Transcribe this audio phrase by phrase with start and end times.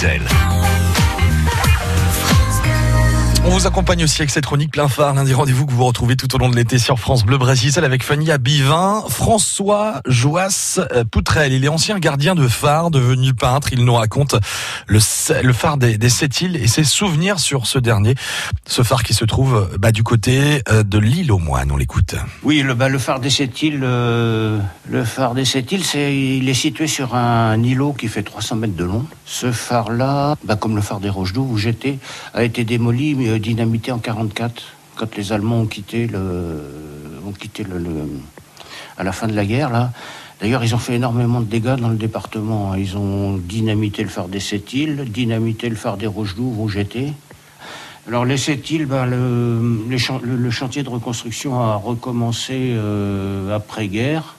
[0.00, 0.79] Brésil.
[3.42, 6.14] On vous accompagne aussi avec cette chronique plein phare, l'un des rendez-vous que vous retrouvez
[6.14, 11.04] tout au long de l'été sur France Bleu Brésil avec Fanny Abivin, François Joas euh,
[11.04, 11.54] Poutrel.
[11.54, 13.72] Il est ancien gardien de phare, devenu peintre.
[13.72, 14.36] Il nous raconte
[14.86, 15.00] le,
[15.52, 18.14] phare des, des Sept îles et ses souvenirs sur ce dernier.
[18.66, 21.72] Ce phare qui se trouve bah, du côté euh, de l'île aux moines.
[21.72, 22.16] On l'écoute.
[22.42, 26.86] Oui, le, bah, phare des Sept îles, euh, le phare des Sept il est situé
[26.86, 29.06] sur un îlot qui fait 300 mètres de long.
[29.24, 31.98] Ce phare-là, bah, comme le phare des Roches d'Eau où j'étais,
[32.34, 34.62] a été démoli mais dynamité en 44
[34.96, 36.62] quand les Allemands ont quitté le,
[37.26, 37.80] ont quitté le,
[38.98, 39.92] à la fin de la guerre là.
[40.40, 42.74] D'ailleurs, ils ont fait énormément de dégâts dans le département.
[42.74, 46.68] Ils ont dynamité le phare des Sept îles, dynamité le phare des Roches d'Ouvre où
[46.68, 47.12] j'étais.
[48.08, 54.36] Alors les Sept îles, ben, le, chantier de reconstruction a recommencé euh, après-guerre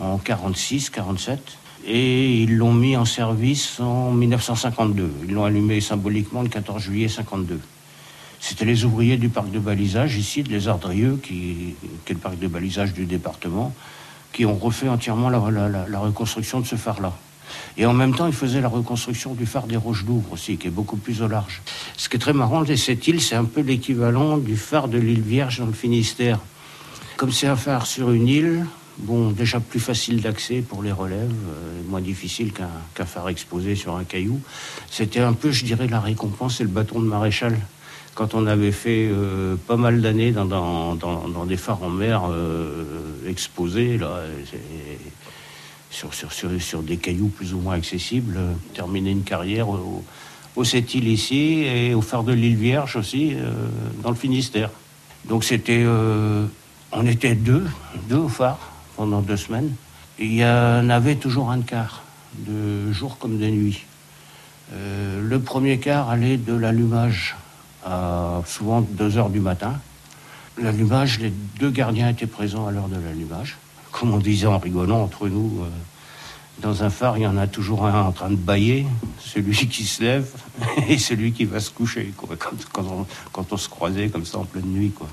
[0.00, 5.10] en 46, 47 et ils l'ont mis en service en 1952.
[5.28, 7.60] Ils l'ont allumé symboliquement le 14 juillet 52.
[8.46, 11.74] C'était les ouvriers du parc de balisage ici, de Les Ardrieux, qui,
[12.06, 13.74] est le parc de balisage du département,
[14.34, 17.14] qui ont refait entièrement la, reconstruction de ce phare-là.
[17.78, 20.66] Et en même temps, ils faisaient la reconstruction du phare des Roches d'Ouvre aussi, qui
[20.66, 21.62] est beaucoup plus au large.
[21.96, 25.22] Ce qui est très marrant, cette île, c'est un peu l'équivalent du phare de l'île
[25.22, 26.38] Vierge dans le Finistère.
[27.16, 28.66] Comme c'est un phare sur une île,
[28.98, 33.74] bon, déjà plus facile d'accès pour les relèves, euh, moins difficile qu'un qu phare exposé
[33.74, 34.38] sur un caillou.
[34.90, 37.56] C'était un peu, je dirais, la récompense et le bâton de maréchal
[38.14, 40.94] quand on avait fait euh, pas mal d'années dans,
[41.46, 42.84] des phares en mer euh,
[43.28, 44.20] exposés, là,
[45.90, 48.38] sur, des cailloux plus ou moins accessibles,
[48.72, 50.04] terminer une carrière au,
[50.56, 53.50] au Sept-Îles ici et au phare de l'île Vierge aussi, euh,
[54.02, 54.70] dans le Finistère.
[55.28, 55.86] Donc c'était,
[56.92, 57.64] on était deux,
[58.10, 58.58] deux au phare
[58.94, 59.72] pendant deux semaines.
[60.18, 62.02] Il y en avait toujours un quart,
[62.46, 63.86] de jour comme de nuit.
[64.70, 67.36] le premier quart allait de l'allumage
[68.46, 69.74] souvent 2 heures du matin.
[70.56, 73.56] L'allumage, les deux gardiens étaient présents à l'heure de l'allumage.
[73.90, 75.68] Comme on disait en rigolant entre nous, euh,
[76.60, 78.86] dans un phare, il y en a toujours un en train de bailler,
[79.18, 80.30] celui qui se lève
[80.88, 82.28] et celui qui va se coucher, quand,
[82.78, 84.90] on, quand, on, se croisait comme ça en pleine nuit.
[84.90, 85.08] Quoi.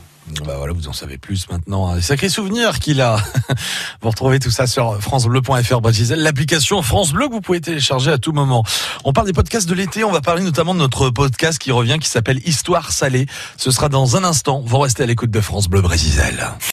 [0.46, 1.88] Bah voilà, vous en savez plus maintenant.
[1.88, 3.18] Un sacré souvenir qu'il a.
[4.02, 5.82] vous retrouvez tout ça sur francebleu.fr
[6.16, 8.64] l'application France Bleu que vous pouvez télécharger à tout moment.
[9.04, 11.98] On parle des podcasts de l'été, on va parler notamment de notre podcast qui revient
[12.00, 13.26] qui s'appelle Histoire salée.
[13.58, 14.62] Ce sera dans un instant.
[14.66, 16.22] Vous restez à l'écoute de France Bleu Brésil.